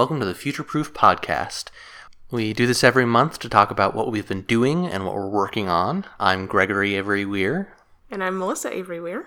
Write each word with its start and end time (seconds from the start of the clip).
Welcome 0.00 0.20
to 0.20 0.24
the 0.24 0.34
Future 0.34 0.64
Proof 0.64 0.94
Podcast. 0.94 1.66
We 2.30 2.54
do 2.54 2.66
this 2.66 2.82
every 2.82 3.04
month 3.04 3.38
to 3.40 3.50
talk 3.50 3.70
about 3.70 3.94
what 3.94 4.10
we've 4.10 4.26
been 4.26 4.40
doing 4.40 4.86
and 4.86 5.04
what 5.04 5.14
we're 5.14 5.28
working 5.28 5.68
on. 5.68 6.06
I'm 6.18 6.46
Gregory 6.46 6.94
Avery 6.94 7.26
Weir, 7.26 7.76
And 8.10 8.24
I'm 8.24 8.38
Melissa 8.38 8.74
Avery 8.74 8.98
Weir. 8.98 9.26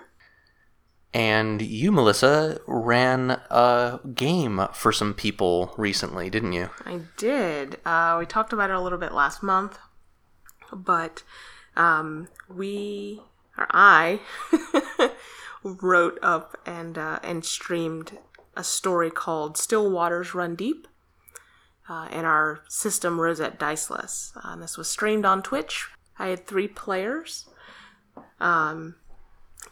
and 1.12 1.62
you, 1.62 1.92
Melissa, 1.92 2.58
ran 2.66 3.40
a 3.50 4.00
game 4.16 4.66
for 4.72 4.90
some 4.90 5.14
people 5.14 5.72
recently, 5.78 6.28
didn't 6.28 6.54
you? 6.54 6.70
I 6.84 7.02
did. 7.18 7.78
Uh, 7.86 8.16
we 8.18 8.26
talked 8.26 8.52
about 8.52 8.70
it 8.70 8.74
a 8.74 8.80
little 8.80 8.98
bit 8.98 9.12
last 9.12 9.44
month, 9.44 9.78
but 10.72 11.22
um, 11.76 12.26
we, 12.48 13.22
or 13.56 13.68
I, 13.70 14.18
wrote 15.62 16.18
up 16.20 16.60
and 16.66 16.98
uh, 16.98 17.20
and 17.22 17.44
streamed 17.44 18.18
a 18.56 18.64
story 18.64 19.10
called 19.10 19.56
"Still 19.56 19.90
Waters 19.90 20.34
Run 20.34 20.54
Deep" 20.54 20.86
uh, 21.88 22.08
in 22.10 22.24
our 22.24 22.60
system 22.68 23.20
Rosette 23.20 23.58
Diceless. 23.58 24.32
Uh, 24.42 24.56
this 24.56 24.76
was 24.76 24.88
streamed 24.88 25.24
on 25.24 25.42
Twitch. 25.42 25.88
I 26.18 26.28
had 26.28 26.46
three 26.46 26.68
players. 26.68 27.46
Um, 28.40 28.96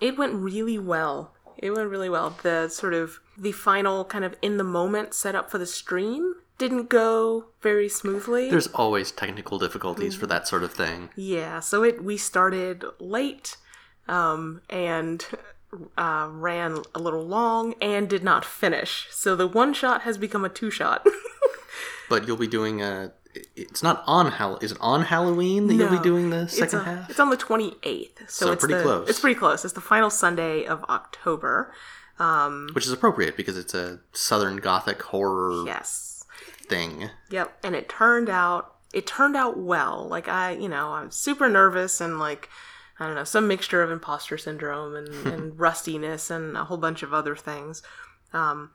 it 0.01 0.19
went 0.19 0.35
really 0.35 0.79
well. 0.79 1.35
It 1.59 1.71
went 1.71 1.91
really 1.91 2.09
well. 2.09 2.37
The 2.43 2.69
sort 2.69 2.95
of 2.95 3.21
the 3.39 3.53
final 3.53 4.05
kind 4.05 4.25
of 4.25 4.35
in 4.43 4.57
the 4.57 4.65
moment 4.65 5.15
setup 5.15 5.51
for 5.51 5.59
the 5.59 5.67
stream 5.67 6.35
didn't 6.59 6.89
go 6.89 7.47
very 7.61 7.89
smoothly. 7.89 8.51
There's 8.51 8.69
always 8.69 9.11
technical 9.11 9.59
difficulties 9.59 10.15
for 10.15 10.27
that 10.27 10.47
sort 10.47 10.63
of 10.63 10.73
thing. 10.73 11.11
Yeah, 11.17 11.61
so 11.61 11.83
it 11.83 12.03
we 12.03 12.17
started 12.17 12.85
late 12.99 13.57
um, 14.09 14.63
and 14.69 15.25
uh, 15.97 16.29
ran 16.31 16.79
a 16.95 16.99
little 16.99 17.25
long 17.27 17.75
and 17.81 18.09
did 18.09 18.23
not 18.23 18.45
finish. 18.45 19.07
So 19.11 19.35
the 19.37 19.47
one 19.47 19.73
shot 19.75 20.03
has 20.03 20.19
become 20.19 20.45
a 20.45 20.49
two 20.49 20.71
shot. 20.71 21.07
But 22.09 22.27
you'll 22.29 22.37
be 22.37 22.47
doing 22.49 22.83
a. 22.83 23.13
It's 23.57 23.83
not 23.83 24.03
on 24.07 24.33
Hall. 24.33 24.59
Is 24.61 24.73
it 24.73 24.79
on 24.83 25.03
Halloween 25.05 25.67
that 25.69 25.75
you'll 25.75 25.89
be 25.89 25.99
doing 25.99 26.29
the 26.29 26.43
it's, 26.43 26.59
second 26.59 26.81
a- 26.81 26.85
half? 26.85 27.09
it's 27.11 27.19
on 27.19 27.31
the 27.31 27.39
28th. 27.39 28.29
So, 28.29 28.47
So 28.47 28.53
it's 28.53 28.61
pretty 28.61 28.75
the- 28.75 28.83
close. 28.83 29.09
It's 29.09 29.21
pretty 29.21 29.39
close. 29.39 29.65
It's 29.65 29.73
the 29.73 29.81
final 29.81 30.11
Sunday 30.11 30.67
of 30.67 30.85
October. 30.91 31.73
Which 32.75 32.85
is 32.85 32.93
appropriate 32.93 33.35
because 33.37 33.57
it's 33.57 33.73
a 33.73 34.01
Southern 34.13 34.59
Gothic 34.59 35.01
horror 35.03 35.65
Yes. 35.65 36.25
thing. 36.69 37.09
Yep, 37.31 37.57
and 37.65 37.75
it 37.75 37.89
turned 37.89 38.29
out 38.29 38.75
it 38.93 39.07
turned 39.07 39.35
out 39.37 39.57
well. 39.59 40.07
Like 40.07 40.29
I, 40.29 40.51
you 40.53 40.69
know, 40.69 40.91
I'm 40.93 41.11
super 41.11 41.49
nervous 41.49 41.99
and 42.03 42.19
like 42.19 42.51
I 43.03 43.07
don't 43.07 43.15
know, 43.15 43.25
some 43.25 43.49
mixture 43.49 43.83
of 43.83 43.91
imposter 43.91 44.39
syndrome 44.39 44.97
and, 44.97 45.09
and 45.27 45.59
rustiness 45.59 46.31
and 46.31 46.57
a 46.57 46.65
whole 46.65 46.79
bunch 46.79 47.03
of 47.03 47.13
other 47.13 47.37
things. 47.37 47.83
Um, 48.33 48.71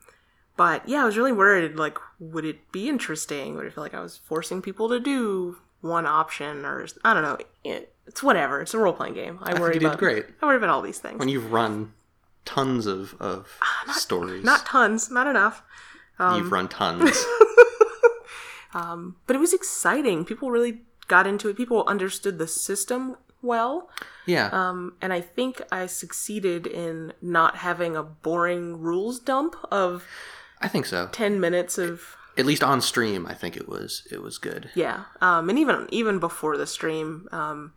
but 0.56 0.88
yeah, 0.88 1.04
I 1.04 1.06
was 1.06 1.18
really 1.18 1.32
worried. 1.32 1.76
Like, 1.76 1.98
would 2.20 2.46
it 2.46 2.72
be 2.72 2.90
interesting? 2.90 3.56
Would 3.56 3.66
it 3.66 3.74
feel 3.74 3.84
like 3.84 3.94
I 3.94 4.02
was 4.02 4.18
forcing 4.18 4.62
people 4.62 4.90
to 4.90 5.00
do 5.00 5.58
one 5.82 6.06
option, 6.06 6.66
or 6.66 6.88
I 7.04 7.14
don't 7.14 7.24
know? 7.24 7.38
It, 7.64 7.94
it's 8.06 8.24
whatever. 8.24 8.62
It's 8.62 8.74
a 8.74 8.80
role 8.80 8.94
playing 8.94 9.14
game. 9.14 9.40
I, 9.42 9.52
I 9.52 9.60
worry 9.60 9.74
think 9.74 9.76
you 9.76 9.80
did 9.82 9.86
about 9.88 10.00
great. 10.00 10.26
I 10.42 10.46
worry 10.46 10.58
about 10.58 10.70
all 10.70 10.82
these 10.82 11.00
things. 11.00 11.20
When 11.20 11.30
you've 11.30 11.52
run 11.52 11.94
tons 12.46 12.88
of, 12.88 13.16
of 13.20 13.60
ah, 13.62 13.94
stories. 13.96 14.44
not 14.44 14.66
tons, 14.66 15.12
not 15.12 15.28
enough. 15.28 15.62
Um, 16.18 16.42
you've 16.42 16.52
run 16.52 16.68
tons. 16.68 17.24
Um, 18.74 19.16
but 19.26 19.36
it 19.36 19.40
was 19.40 19.54
exciting. 19.54 20.26
People 20.26 20.52
really 20.52 20.82
got 21.08 21.26
into 21.26 21.50
it. 21.50 21.58
People 21.58 21.84
understood 21.88 22.38
the 22.38 22.48
system 22.48 23.18
well. 23.42 23.90
yeah. 24.26 24.50
Um, 24.52 24.94
and 25.02 25.14
I 25.14 25.22
think 25.22 25.62
I 25.72 25.86
succeeded 25.86 26.68
in 26.68 27.14
not 27.22 27.58
having 27.58 27.96
a 27.96 28.04
boring 28.04 28.80
rules 28.82 29.20
dump 29.20 29.56
of 29.72 30.04
I 30.62 30.68
think 30.68 30.86
so. 30.86 31.08
10 31.12 31.40
minutes 31.40 31.78
of 31.78 32.16
At 32.38 32.46
least 32.46 32.64
on 32.64 32.82
stream, 32.82 33.26
I 33.28 33.34
think 33.34 33.56
it 33.56 33.68
was 33.70 34.08
it 34.12 34.22
was 34.22 34.38
good. 34.38 34.70
yeah. 34.76 35.04
Um, 35.22 35.50
and 35.50 35.58
even 35.60 35.88
even 35.92 36.20
before 36.20 36.58
the 36.58 36.68
stream, 36.68 37.28
um, 37.32 37.74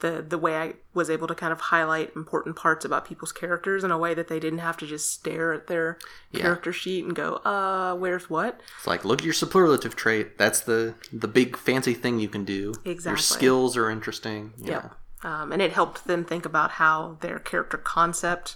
the 0.00 0.24
the 0.26 0.38
way 0.38 0.56
I 0.56 0.74
was 0.94 1.10
able 1.10 1.26
to 1.26 1.34
kind 1.34 1.52
of 1.52 1.60
highlight 1.60 2.14
important 2.14 2.56
parts 2.56 2.84
about 2.84 3.04
people's 3.04 3.32
characters 3.32 3.82
in 3.82 3.90
a 3.90 3.98
way 3.98 4.14
that 4.14 4.28
they 4.28 4.38
didn't 4.38 4.60
have 4.60 4.76
to 4.78 4.86
just 4.86 5.12
stare 5.12 5.52
at 5.52 5.66
their 5.66 5.98
character 6.34 6.72
sheet 6.72 7.04
and 7.04 7.16
go, 7.16 7.36
"Uh, 7.44 7.94
where's 7.94 8.30
what?" 8.30 8.60
It's 8.78 8.86
like 8.86 9.04
look 9.04 9.20
at 9.20 9.24
your 9.24 9.34
superlative 9.34 9.96
trait. 9.96 10.38
That's 10.38 10.60
the 10.60 10.94
the 11.12 11.28
big 11.28 11.56
fancy 11.56 11.94
thing 11.94 12.20
you 12.20 12.28
can 12.28 12.44
do. 12.44 12.74
Your 12.84 13.16
skills 13.16 13.76
are 13.76 13.90
interesting. 13.90 14.52
Yeah. 14.56 14.90
Um, 15.22 15.50
and 15.50 15.60
it 15.60 15.72
helped 15.72 16.06
them 16.06 16.24
think 16.24 16.46
about 16.46 16.72
how 16.72 17.18
their 17.20 17.40
character 17.40 17.76
concept, 17.76 18.54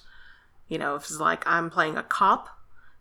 you 0.69 0.79
know, 0.79 0.95
if 0.95 1.03
it's 1.03 1.19
like 1.19 1.45
I'm 1.45 1.71
playing 1.71 1.97
a 1.97 2.05
cop 2.05 2.49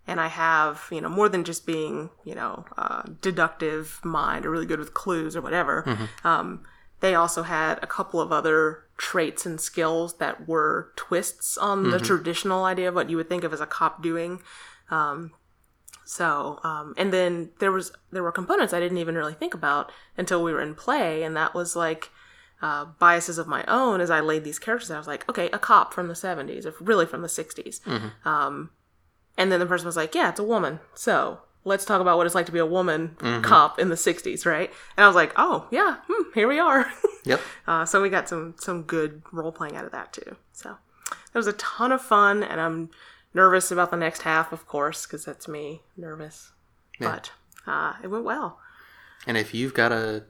and 0.07 0.19
I 0.19 0.27
have, 0.27 0.87
you 0.91 0.99
know, 0.99 1.09
more 1.09 1.29
than 1.29 1.43
just 1.43 1.67
being, 1.67 2.09
you 2.23 2.33
know, 2.33 2.65
uh, 2.75 3.03
deductive 3.21 4.03
mind 4.03 4.47
or 4.47 4.49
really 4.49 4.65
good 4.65 4.79
with 4.79 4.95
clues 4.95 5.35
or 5.35 5.41
whatever. 5.41 6.07
Um, 6.23 6.63
they 7.01 7.13
also 7.15 7.43
had 7.43 7.79
a 7.83 7.87
couple 7.87 8.21
of 8.21 8.31
other 8.31 8.85
traits 8.97 9.45
and 9.45 9.59
skills 9.59 10.17
that 10.17 10.47
were 10.47 10.91
twists 10.95 11.57
on 11.57 11.89
the 11.91 11.99
traditional 11.99 12.63
idea 12.63 12.87
of 12.87 12.95
what 12.95 13.09
you 13.09 13.17
would 13.17 13.27
think 13.27 13.43
of 13.43 13.51
as 13.51 13.59
a 13.59 13.65
cop 13.65 14.01
doing. 14.01 14.41
Um, 14.89 15.31
so, 16.05 16.59
um, 16.63 16.93
and 16.97 17.11
then 17.11 17.49
there 17.59 17.71
was 17.71 17.91
there 18.11 18.23
were 18.23 18.31
components 18.31 18.73
I 18.73 18.79
didn't 18.79 18.97
even 18.99 19.15
really 19.15 19.33
think 19.33 19.53
about 19.53 19.91
until 20.17 20.43
we 20.43 20.53
were 20.53 20.61
in 20.61 20.75
play, 20.75 21.23
and 21.23 21.35
that 21.35 21.53
was 21.53 21.75
like 21.75 22.09
uh, 22.61 22.85
biases 22.99 23.37
of 23.37 23.47
my 23.47 23.63
own 23.67 24.01
as 24.01 24.09
I 24.11 24.19
laid 24.19 24.43
these 24.43 24.59
characters. 24.59 24.91
out. 24.91 24.95
I 24.95 24.97
was 24.99 25.07
like, 25.07 25.27
okay, 25.29 25.49
a 25.51 25.57
cop 25.59 25.93
from 25.93 26.07
the 26.07 26.13
'70s, 26.13 26.65
or 26.65 26.73
really 26.79 27.05
from 27.05 27.21
the 27.21 27.27
'60s. 27.27 27.79
Um, 28.25 28.71
and 29.37 29.51
then 29.51 29.59
the 29.59 29.65
person 29.65 29.85
was 29.87 29.95
like, 29.95 30.13
yeah, 30.13 30.29
it's 30.29 30.39
a 30.39 30.43
woman. 30.43 30.79
So 30.93 31.39
let's 31.63 31.85
talk 31.85 32.01
about 32.01 32.17
what 32.17 32.25
it's 32.25 32.35
like 32.35 32.45
to 32.47 32.51
be 32.51 32.59
a 32.59 32.65
woman 32.65 33.15
cop 33.43 33.79
in 33.79 33.89
the 33.89 33.95
'60s, 33.95 34.45
right? 34.45 34.71
And 34.97 35.03
I 35.03 35.07
was 35.07 35.15
like, 35.15 35.33
oh 35.37 35.67
yeah, 35.71 35.97
hmm, 36.07 36.23
here 36.33 36.47
we 36.47 36.59
are. 36.59 36.91
Yep. 37.23 37.39
Uh, 37.67 37.85
so 37.85 38.01
we 38.01 38.09
got 38.09 38.27
some 38.27 38.55
some 38.57 38.81
good 38.81 39.21
role 39.31 39.51
playing 39.51 39.75
out 39.75 39.85
of 39.85 39.91
that 39.91 40.11
too. 40.11 40.37
So 40.53 40.77
it 41.11 41.37
was 41.37 41.45
a 41.45 41.53
ton 41.53 41.91
of 41.91 42.01
fun, 42.01 42.41
and 42.41 42.59
I'm 42.59 42.89
nervous 43.35 43.69
about 43.69 43.91
the 43.91 43.97
next 43.97 44.23
half, 44.23 44.51
of 44.51 44.65
course, 44.67 45.05
because 45.05 45.23
that's 45.23 45.47
me 45.47 45.83
nervous. 45.95 46.49
But 46.99 47.31
uh, 47.67 47.93
it 48.03 48.07
went 48.07 48.23
well. 48.25 48.57
And 49.27 49.37
if 49.37 49.53
you've 49.53 49.75
got 49.75 49.91
a 49.91 50.23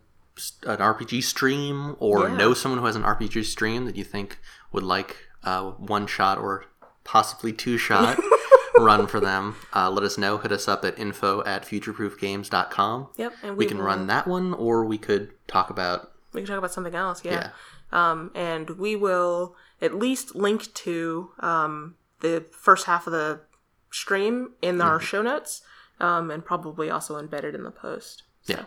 an 0.66 0.80
RPG 0.80 1.24
stream 1.24 1.96
or 2.00 2.28
Yeah. 2.28 2.36
know 2.36 2.54
someone 2.54 2.80
who 2.80 2.86
has 2.88 2.98
an 2.98 3.04
RPG 3.04 3.46
stream 3.46 3.86
that 3.86 3.96
you 3.96 4.04
think 4.04 4.40
would 4.74 4.84
like 4.84 5.16
uh, 5.46 5.72
one 5.72 6.08
shot 6.08 6.38
or 6.40 6.66
possibly 7.06 7.54
two 7.54 7.78
shot 7.78 8.18
run 8.78 9.08
for 9.08 9.20
them, 9.20 9.56
uh, 9.76 9.90
let 9.90 10.04
us 10.04 10.18
know. 10.18 10.38
Hit 10.38 10.52
us 10.52 10.68
up 10.68 10.84
at 10.86 10.98
info 10.98 11.44
at 11.46 11.66
futureproofgames.com. 11.66 13.10
Yep, 13.18 13.34
and 13.44 13.52
We 13.58 13.66
we 13.66 13.68
can 13.68 13.78
will- 13.78 13.86
run 13.86 14.08
that 14.08 14.28
one, 14.28 14.54
or 14.54 14.86
we 14.86 14.98
could 14.98 15.32
talk 15.48 15.70
about 15.70 16.12
We 16.34 16.42
can 16.42 16.48
talk 16.48 16.58
about 16.58 16.72
something 16.72 16.96
else. 16.96 17.24
Yeah. 17.26 17.50
Um, 17.92 18.32
and 18.36 18.70
we 18.72 18.96
will 18.96 19.56
at 19.82 19.96
least 19.96 20.34
link 20.36 20.74
to 20.76 21.32
um, 21.42 21.96
the 22.22 22.46
first 22.52 22.86
half 22.86 23.06
of 23.08 23.12
the 23.14 23.42
stream 23.92 24.52
in 24.62 24.80
our 24.82 24.98
Mm-hmm. 24.98 25.06
show 25.06 25.22
notes, 25.22 25.62
um, 26.00 26.32
and 26.32 26.46
probably 26.46 26.90
also 26.90 27.18
embedded 27.20 27.54
in 27.56 27.64
the 27.64 27.72
post. 27.72 28.24
So. 28.44 28.54
Yeah. 28.54 28.66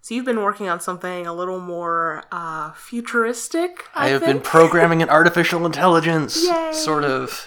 So 0.00 0.14
you've 0.14 0.24
been 0.24 0.40
working 0.42 0.68
on 0.68 0.80
something 0.80 1.26
a 1.26 1.34
little 1.34 1.58
more 1.60 2.22
uh, 2.30 2.72
futuristic. 2.72 3.84
I, 3.94 4.06
I 4.06 4.08
have 4.10 4.22
been 4.24 4.40
programming 4.40 5.02
an 5.02 5.10
artificial 5.10 5.66
intelligence, 5.66 6.44
Yay. 6.48 6.72
sort 6.72 7.02
of. 7.04 7.46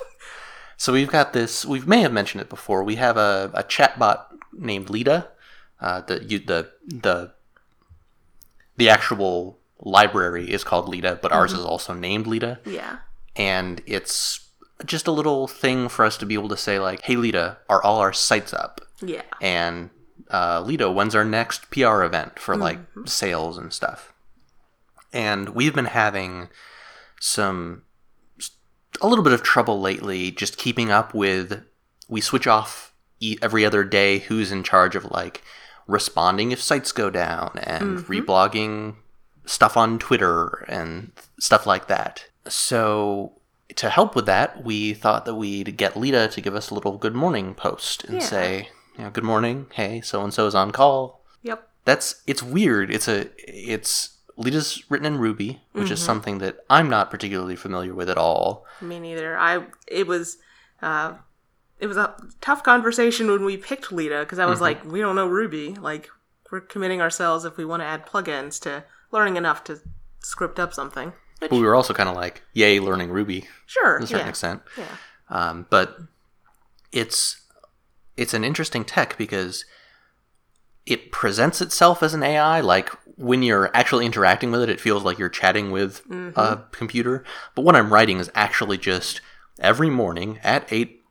So 0.80 0.94
we've 0.94 1.10
got 1.10 1.34
this. 1.34 1.66
We 1.66 1.81
may 1.81 2.00
have 2.02 2.14
mentioned 2.14 2.42
it 2.42 2.50
before. 2.50 2.86
We 2.86 2.96
have 2.96 3.18
a, 3.18 3.52
a 3.54 3.64
chatbot 3.64 4.24
named 4.54 4.90
Lita. 4.90 5.28
Uh, 5.81 6.02
the 6.02 6.24
you, 6.24 6.40
the 6.40 6.72
the 6.88 7.34
the 8.78 8.90
actual 8.90 9.60
library 9.81 10.50
is 10.50 10.64
called 10.64 10.88
Lita, 10.88 11.20
but 11.22 11.34
ours 11.34 11.52
is 11.52 11.60
also 11.60 11.94
named 11.94 12.28
Lita, 12.28 12.60
yeah. 12.66 13.00
and 13.36 13.81
it's 13.86 14.48
just 14.86 15.06
a 15.06 15.12
little 15.12 15.50
thing 15.50 15.90
for 15.90 16.06
us 16.06 16.18
to 16.18 16.26
be 16.26 16.34
able 16.34 16.48
to 16.48 16.58
say 16.58 16.80
like, 16.80 17.02
"Hey, 17.02 17.18
Lita, 17.18 17.58
are 17.68 17.84
all 17.84 18.00
our 18.00 18.14
sites 18.14 18.54
up?" 18.54 18.80
Yeah. 19.02 19.24
and 19.42 19.90
uh, 20.32 20.62
Lita, 20.62 20.90
when's 20.90 21.14
our 21.14 21.25
next 21.25 21.70
PR 21.72 22.04
event 22.04 22.40
for 22.40 22.56
like 22.56 22.80
sales 23.06 23.58
and 23.58 23.74
stuff? 23.74 24.14
And 25.12 25.50
we've 25.50 25.75
been 25.75 25.86
having 25.86 26.48
some 27.20 27.84
a 29.01 29.07
little 29.07 29.24
bit 29.24 29.34
of 29.34 29.44
trouble 29.44 29.80
lately, 29.80 30.31
just 30.31 30.57
keeping 30.57 30.92
up 30.92 31.13
with. 31.13 31.63
We 32.07 32.22
switch 32.22 32.48
off 32.48 32.94
every 33.42 33.66
other 33.66 33.84
day. 33.84 34.19
Who's 34.19 34.51
in 34.51 34.63
charge 34.63 34.96
of 34.96 35.06
like 35.06 35.44
responding 35.88 36.51
if 36.51 36.62
sites 36.62 36.92
go 36.92 37.10
down 37.10 37.60
and 37.63 38.00
mm-hmm. 38.00 38.12
reblogging 38.13 38.96
stuff 39.46 39.75
on 39.75 40.00
Twitter 40.00 40.66
and 40.69 41.12
stuff 41.40 41.66
like 41.66 41.88
that. 41.88 42.25
So 42.48 43.34
to 43.75 43.90
help 43.90 44.16
with 44.16 44.28
that, 44.28 44.63
we 44.63 44.94
thought 44.94 45.25
that 45.25 45.36
we'd 45.36 45.75
get 45.78 45.98
Lita 45.98 46.28
to 46.30 46.42
give 46.42 46.56
us 46.56 46.69
a 46.69 46.75
little 46.75 46.98
good 46.98 47.16
morning 47.16 47.56
post 47.56 48.04
and 48.04 48.16
Yeah. 48.16 48.28
say, 48.28 48.69
you 48.98 49.04
know, 49.04 49.10
good 49.10 49.24
morning, 49.24 49.68
hey, 49.74 50.01
so 50.01 50.24
and 50.24 50.34
so 50.34 50.46
is 50.46 50.56
on 50.56 50.72
call. 50.72 51.24
Yep. 51.42 51.68
That's 51.86 52.22
it's 52.28 52.44
weird. 52.44 52.92
It's 52.92 53.07
a 53.07 53.30
it's 53.38 54.19
Lita's 54.39 54.81
written 54.89 55.06
in 55.06 55.18
Ruby, 55.19 55.62
which 55.74 55.91
is 55.91 56.01
something 56.01 56.38
that 56.38 56.59
I'm 56.69 56.89
not 56.89 57.12
particularly 57.12 57.57
familiar 57.57 57.94
with 57.94 58.09
at 58.09 58.18
all. 58.18 58.65
Me 58.80 58.97
neither. 58.97 59.38
I 59.38 59.65
it 59.86 60.07
was 60.07 60.38
uh, 60.81 61.15
it 61.80 61.88
was 61.88 61.97
a 61.97 62.15
tough 62.39 62.63
conversation 62.63 63.30
when 63.30 63.44
we 63.44 63.57
picked 63.57 63.91
Lita 63.91 64.19
because 64.21 64.39
I 64.39 64.45
was 64.45 64.62
like, 64.62 64.83
we 64.86 65.01
don't 65.01 65.18
know 65.18 65.27
Ruby. 65.27 65.75
Like, 65.75 66.09
we're 66.51 66.62
committing 66.62 67.01
ourselves 67.01 67.44
if 67.44 67.57
we 67.57 67.65
want 67.65 67.81
to 67.81 67.86
add 67.86 68.06
plugins 68.06 68.62
to 68.62 68.86
learning 69.12 69.36
enough 69.36 69.63
to 69.65 69.81
script 70.24 70.57
up 70.57 70.74
something. 70.74 71.09
Which, 71.39 71.50
But 71.50 71.57
we 71.57 71.62
were 71.62 71.75
also 71.75 71.94
kind 71.94 72.07
of 72.09 72.15
like, 72.15 72.41
yay, 72.53 72.80
learning 72.80 73.09
Ruby 73.12 73.45
sure, 73.65 73.97
to 73.97 74.03
a 74.06 74.07
certain 74.07 74.25
yeah, 74.25 74.30
extent. 74.30 74.62
yeah, 74.77 74.88
Um, 75.30 75.68
but 75.69 75.97
it's 76.94 77.41
it's 78.15 78.33
an 78.33 78.45
interesting 78.45 78.86
tech 78.86 79.18
because 79.18 79.65
it 80.86 81.12
presents 81.12 81.62
itself 81.62 82.01
as 82.01 82.13
an 82.13 82.24
AI. 82.24 82.62
Like 82.62 82.89
when 83.19 83.44
you're 83.44 83.69
actually 83.75 84.06
interacting 84.06 84.50
with 84.51 84.62
it, 84.63 84.69
it 84.69 84.80
feels 84.80 85.04
like 85.04 85.19
you're 85.19 85.30
chatting 85.30 85.71
with 85.71 86.01
a 86.10 86.63
computer. 86.71 87.24
But 87.54 87.63
what 87.63 87.75
I'm 87.75 87.92
writing 87.94 88.19
is 88.19 88.31
actually 88.33 88.77
just 88.77 89.21
every 89.60 89.89
morning 89.89 90.39
at 90.44 90.66
8 90.71 91.01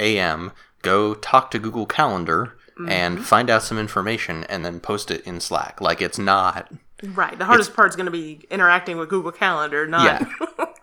a.m. 0.00 0.52
go 0.82 1.14
talk 1.14 1.50
to 1.52 1.58
Google 1.58 1.86
Calendar 1.86 2.56
and 2.88 3.24
find 3.24 3.48
out 3.48 3.62
some 3.62 3.78
information 3.78 4.42
and 4.44 4.64
then 4.64 4.80
post 4.80 5.10
it 5.10 5.24
in 5.24 5.38
Slack. 5.40 5.80
Like 5.80 6.02
it's 6.02 6.18
not. 6.18 6.70
right. 7.02 7.38
The 7.38 7.44
hardest 7.44 7.74
part 7.74 7.90
is 7.90 7.96
going 7.96 8.06
to 8.06 8.12
be 8.12 8.44
interacting 8.50 8.96
with 8.98 9.08
Google 9.08 9.30
Calendar, 9.32 9.86
not. 9.86 10.20
Yeah. 10.20 10.66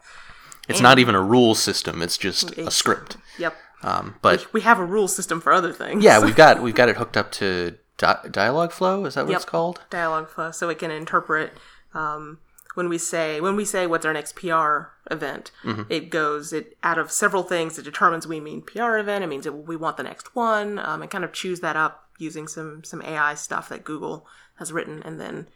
It's 0.69 0.81
not 0.81 0.99
even 0.99 1.15
a 1.15 1.21
rule 1.21 1.55
system. 1.55 2.01
It's 2.03 2.15
just 2.15 2.55
a 2.57 2.69
script. 2.69 3.17
yep. 3.39 3.55
Um, 3.81 4.15
but 4.21 4.53
We 4.53 4.61
have 4.61 4.77
a 4.77 4.85
rule 4.85 5.07
system 5.07 5.41
for 5.41 5.51
other 5.51 5.73
things. 5.73 6.03
Yeah, 6.03 6.23
we've 6.23 6.35
got 6.35 6.61
we've 6.65 6.75
got 6.75 6.89
it 6.89 6.97
hooked 6.97 7.17
up 7.17 7.31
to 7.33 7.75
di- 7.99 8.21
Dialogflow. 8.29 9.05
Is 9.05 9.13
that 9.13 9.25
what 9.25 9.31
Yep. 9.31 9.35
it's 9.41 9.45
called? 9.45 9.81
Dialogflow 9.91 10.53
so 10.55 10.69
it 10.69 10.79
can 10.79 10.89
interpret 10.89 11.53
um, 11.93 12.39
when 12.75 12.89
we 12.89 12.97
say 12.97 13.39
when 13.41 13.55
we 13.55 13.65
say 13.65 13.85
what's 13.85 14.05
our 14.05 14.13
next 14.13 14.35
PR 14.35 14.89
event 15.11 15.51
it 15.89 16.09
goes 16.09 16.53
it 16.53 16.77
out 16.83 16.97
of 16.99 17.11
several 17.11 17.43
things 17.43 17.77
it 17.79 17.83
determines 17.83 18.25
we 18.27 18.39
mean 18.39 18.61
PR 18.61 18.97
event 18.97 19.23
it 19.23 19.27
means 19.27 19.43
that 19.43 19.53
we 19.53 19.75
want 19.75 19.97
the 19.97 20.03
next 20.03 20.35
one 20.35 20.77
um, 20.79 21.01
and 21.01 21.09
kind 21.11 21.23
of 21.23 21.33
choose 21.33 21.59
that 21.61 21.75
up 21.75 22.07
using 22.19 22.47
some 22.47 22.83
some 22.83 23.01
AI 23.01 23.33
stuff 23.33 23.69
that 23.69 23.83
Google 23.83 24.25
has 24.55 24.71
written 24.71 25.01
and 25.03 25.19
then 25.19 25.47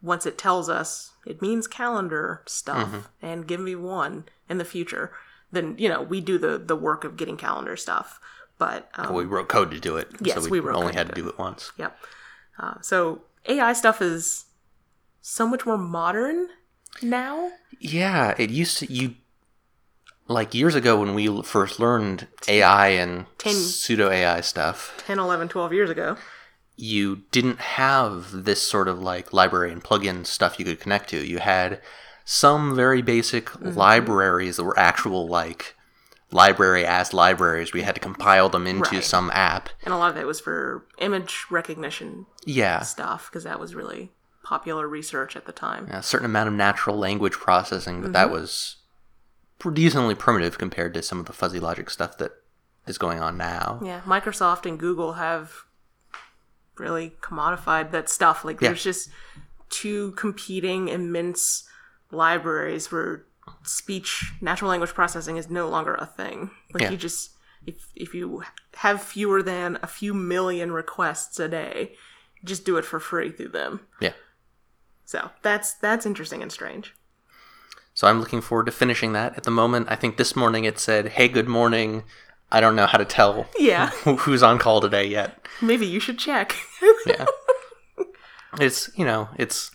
once 0.00 0.26
it 0.26 0.38
tells 0.38 0.68
us 0.68 1.12
it 1.26 1.42
means 1.42 1.66
calendar 1.66 2.42
stuff 2.46 3.10
and 3.20 3.48
give 3.48 3.60
me 3.60 3.74
one 3.74 4.24
in 4.48 4.58
the 4.58 4.64
future 4.64 5.10
then 5.50 5.74
you 5.76 5.88
know 5.88 6.00
we 6.02 6.20
do 6.20 6.38
the 6.38 6.56
the 6.56 6.76
work 6.76 7.02
of 7.04 7.16
getting 7.16 7.36
calendar 7.36 7.76
stuff 7.76 8.20
but 8.58 8.90
um, 8.96 9.14
we 9.14 9.24
wrote 9.24 9.48
code 9.48 9.70
to 9.70 9.80
do 9.80 9.96
it, 9.96 10.08
Yes, 10.20 10.36
so 10.36 10.50
we 10.50 10.60
we, 10.60 10.60
wrote 10.60 10.76
only 10.76 10.94
had 10.94 11.08
to 11.08 11.14
do 11.14 11.28
it 11.28 11.38
once. 11.38 11.72
Yep. 11.78 11.96
Uh, 12.58 12.74
so 12.82 13.22
AI 13.46 13.72
stuff 13.72 14.02
is 14.02 14.46
so 15.20 15.46
much 15.46 15.64
more 15.64 15.78
modern 15.78 16.48
now. 17.02 17.50
Yeah, 17.80 18.34
it 18.38 18.50
used 18.50 18.78
to 18.78 18.92
you 18.92 19.14
like 20.26 20.52
years 20.54 20.74
ago 20.74 21.00
when 21.00 21.14
we 21.14 21.42
first 21.42 21.80
learned 21.80 22.26
AI 22.48 22.88
and 22.88 23.26
Ten- 23.38 23.52
pseudo 23.54 24.10
AI 24.10 24.40
stuff. 24.42 24.94
10, 25.06 25.18
11, 25.18 25.48
12 25.48 25.72
years 25.72 25.88
ago. 25.90 26.16
You 26.76 27.22
didn't 27.32 27.58
have 27.60 28.44
this 28.44 28.62
sort 28.62 28.88
of 28.88 29.00
like 29.00 29.32
library 29.32 29.72
and 29.72 29.82
plugin 29.82 30.26
stuff 30.26 30.58
you 30.58 30.64
could 30.64 30.80
connect 30.80 31.10
to. 31.10 31.24
You 31.26 31.38
had 31.38 31.80
some 32.24 32.74
very 32.76 33.02
basic 33.02 33.46
Mm-hmm. 33.46 33.76
libraries 33.78 34.56
that 34.56 34.64
were 34.64 34.78
actual 34.78 35.26
like 35.28 35.74
library 36.30 36.84
as 36.84 37.12
libraries. 37.14 37.72
We 37.72 37.82
had 37.82 37.94
to 37.94 38.00
compile 38.00 38.48
them 38.48 38.66
into 38.66 38.96
Right. 38.96 39.04
some 39.04 39.30
app. 39.32 39.70
And 39.84 39.94
a 39.94 39.96
lot 39.96 40.10
of 40.10 40.16
it 40.16 40.26
was 40.26 40.40
for 40.40 40.84
image 40.98 41.46
recognition 41.50 42.26
Yeah. 42.44 42.80
stuff 42.82 43.28
because 43.30 43.44
that 43.44 43.58
was 43.58 43.74
really 43.74 44.12
popular 44.42 44.86
research 44.88 45.36
at 45.36 45.46
the 45.46 45.52
time. 45.52 45.86
a 45.90 46.02
certain 46.02 46.24
amount 46.26 46.48
of 46.48 46.54
natural 46.54 46.96
language 46.96 47.34
processing, 47.34 48.00
but 48.02 48.12
that 48.12 48.26
mm-hmm. 48.26 48.34
was 48.34 48.76
decently 49.72 50.14
primitive 50.14 50.58
compared 50.58 50.94
to 50.94 51.02
some 51.02 51.18
of 51.18 51.26
the 51.26 51.32
fuzzy 51.32 51.60
logic 51.60 51.90
stuff 51.90 52.16
that 52.18 52.32
is 52.86 52.96
going 52.98 53.20
on 53.20 53.36
now. 53.36 53.80
Yeah, 53.82 54.00
Microsoft 54.06 54.64
and 54.66 54.78
Google 54.78 55.14
have 55.14 55.64
really 56.76 57.16
commodified 57.20 57.90
that 57.90 58.08
stuff. 58.08 58.44
Like, 58.44 58.60
Yeah. 58.60 58.68
there's 58.68 58.84
just 58.84 59.10
two 59.68 60.12
competing 60.12 60.88
immense 60.88 61.64
libraries 62.10 62.90
where 62.90 63.24
speech, 63.62 64.32
natural 64.40 64.70
language 64.70 64.94
processing 64.94 65.36
is 65.36 65.48
no 65.50 65.68
longer 65.68 65.94
a 65.94 66.06
thing. 66.06 66.50
Like, 66.72 66.82
Yeah. 66.84 66.90
you 66.90 66.96
just, 66.96 67.30
if, 67.66 67.88
if 67.94 68.14
you 68.14 68.42
have 68.76 69.02
fewer 69.02 69.42
than 69.42 69.78
a 69.82 69.86
few 69.86 70.14
million 70.14 70.72
requests 70.72 71.38
a 71.40 71.48
day, 71.48 71.94
just 72.44 72.64
do 72.64 72.76
it 72.76 72.84
for 72.84 73.00
free 73.00 73.30
through 73.30 73.48
them. 73.48 73.80
Yeah. 74.00 74.12
So 75.04 75.30
that's 75.42 75.72
that's 75.74 76.04
interesting 76.06 76.42
and 76.42 76.52
strange. 76.52 76.94
So 77.94 78.06
I'm 78.06 78.20
looking 78.20 78.40
forward 78.42 78.66
to 78.66 78.72
finishing 78.72 79.12
that. 79.14 79.36
At 79.36 79.42
the 79.44 79.50
moment, 79.50 79.88
I 79.90 79.96
think 79.96 80.16
this 80.18 80.36
morning 80.36 80.64
it 80.64 80.78
said, 80.78 81.08
"Hey, 81.08 81.28
good 81.28 81.48
morning." 81.48 82.04
I 82.50 82.60
don't 82.60 82.76
know 82.76 82.86
how 82.86 82.96
to 82.98 83.04
tell 83.04 83.46
Yeah, 83.58 83.90
who's 84.04 84.42
on 84.42 84.58
call 84.58 84.80
today 84.80 85.06
yet. 85.06 85.46
maybe 85.60 85.84
you 85.86 85.98
should 86.00 86.18
check. 86.18 86.54
Yeah. 87.06 87.26
it's, 88.60 88.88
you 88.96 89.04
know, 89.04 89.28
it's 89.36 89.70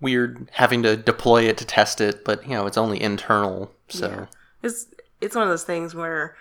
weird 0.00 0.48
having 0.52 0.82
to 0.84 0.96
deploy 0.96 1.42
it 1.44 1.58
to 1.58 1.64
test 1.64 2.00
it, 2.00 2.24
but 2.24 2.44
you 2.44 2.50
know, 2.50 2.66
it's 2.66 2.78
only 2.78 3.00
internal, 3.00 3.72
so 3.88 4.28
It's 4.62 4.86
it's 5.20 5.34
one 5.34 5.44
of 5.44 5.50
those 5.50 5.64
things 5.64 5.94
where, 5.94 6.36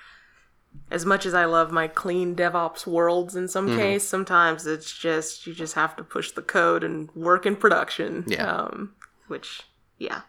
as 0.91 1.05
much 1.05 1.25
as 1.25 1.33
I 1.33 1.45
love 1.45 1.71
my 1.71 1.87
clean 1.87 2.35
DevOps 2.35 2.85
worlds, 2.85 3.35
in 3.35 3.47
some 3.47 3.67
Mm-hmm. 3.69 3.77
case, 3.79 4.07
sometimes 4.07 4.67
it's 4.67 4.95
just 4.95 5.47
you 5.47 5.53
just 5.53 5.73
have 5.73 5.95
to 5.95 6.03
push 6.03 6.31
the 6.31 6.41
code 6.43 6.83
and 6.83 7.09
work 7.15 7.45
in 7.45 7.55
production. 7.55 8.23
Yeah. 8.27 8.45
Um, 8.51 8.93
which, 9.27 9.63
yeah. 9.97 10.21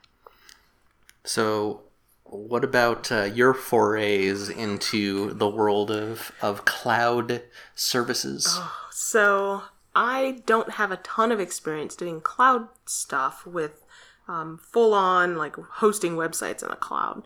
So, 1.25 1.83
what 2.25 2.65
about 2.65 3.13
uh, 3.13 3.25
your 3.25 3.53
forays 3.55 4.49
into 4.49 5.35
the 5.35 5.49
world 5.49 5.91
of, 5.91 6.33
of 6.43 6.65
cloud 6.65 7.43
services? 7.75 8.59
So 8.91 9.63
I 9.95 10.43
don't 10.47 10.73
have 10.73 10.91
a 10.91 10.99
ton 10.99 11.33
of 11.33 11.41
experience 11.41 11.97
doing 11.97 12.21
cloud 12.21 12.69
stuff 12.85 13.47
with 13.47 13.85
um, 14.29 14.59
full 14.63 14.95
on 14.95 15.37
like 15.37 15.57
hosting 15.57 16.15
websites 16.17 16.63
in 16.63 16.69
the 16.69 16.77
cloud. 16.77 17.23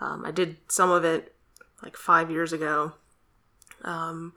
Um, 0.00 0.24
I 0.24 0.30
did 0.30 0.58
some 0.68 0.90
of 0.90 1.04
it 1.04 1.34
like 1.82 1.96
five 1.96 2.30
years 2.30 2.52
ago, 2.52 2.92
um, 3.82 4.34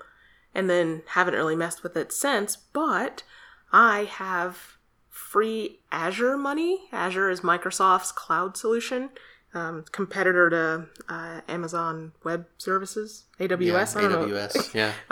and 0.53 0.69
then 0.69 1.03
haven't 1.09 1.33
really 1.33 1.55
messed 1.55 1.83
with 1.83 1.97
it 1.97 2.11
since. 2.11 2.55
But 2.55 3.23
I 3.71 4.05
have 4.05 4.77
free 5.09 5.79
Azure 5.91 6.37
money. 6.37 6.87
Azure 6.91 7.29
is 7.29 7.41
Microsoft's 7.41 8.11
cloud 8.11 8.57
solution. 8.57 9.09
Um, 9.53 9.85
competitor 9.91 10.49
to 10.49 10.87
uh, 11.07 11.41
Amazon 11.47 12.11
Web 12.25 12.45
Services, 12.57 13.23
AWS. 13.39 13.95
I 13.95 14.01
AWS, 14.01 14.73
yeah. 14.73 14.91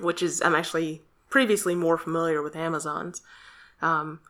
which 0.00 0.22
is 0.22 0.40
I'm 0.42 0.54
actually 0.54 1.02
previously 1.28 1.74
more 1.74 1.98
familiar 1.98 2.42
with 2.42 2.56
Amazon's. 2.56 3.22
Um, 3.82 4.20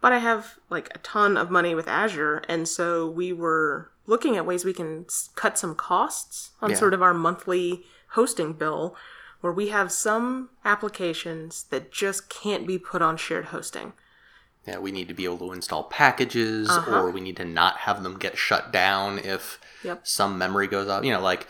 but 0.00 0.12
I 0.12 0.18
have 0.18 0.58
like 0.70 0.90
a 0.94 0.98
ton 0.98 1.36
of 1.36 1.50
money 1.50 1.74
with 1.74 1.88
Azure, 1.88 2.42
and 2.48 2.68
so 2.68 3.08
we 3.08 3.32
were 3.32 3.90
looking 4.06 4.36
at 4.36 4.46
ways 4.46 4.64
we 4.64 4.72
can 4.72 5.06
cut 5.34 5.58
some 5.58 5.74
costs 5.74 6.50
on 6.60 6.70
Yeah. 6.70 6.76
sort 6.76 6.94
of 6.94 7.02
our 7.02 7.14
monthly 7.14 7.84
hosting 8.10 8.52
bill, 8.52 8.94
where 9.40 9.52
we 9.52 9.68
have 9.68 9.90
some 9.92 10.50
applications 10.64 11.64
that 11.70 11.90
just 11.92 12.28
can't 12.28 12.66
be 12.66 12.78
put 12.78 13.02
on 13.02 13.16
shared 13.16 13.46
hosting. 13.46 13.92
Yeah, 14.66 14.78
we 14.78 14.90
need 14.92 15.08
to 15.08 15.14
be 15.14 15.24
able 15.24 15.38
to 15.38 15.52
install 15.52 15.84
packages, 15.84 16.68
Uh-huh. 16.70 17.00
or 17.02 17.10
we 17.10 17.20
need 17.20 17.36
to 17.36 17.44
not 17.44 17.78
have 17.78 18.02
them 18.02 18.18
get 18.18 18.36
shut 18.38 18.72
down 18.72 19.18
if 19.18 19.58
Yep. 19.82 20.06
some 20.06 20.38
memory 20.38 20.66
goes 20.66 20.88
off. 20.88 21.04
You 21.04 21.12
know, 21.12 21.20
like 21.20 21.46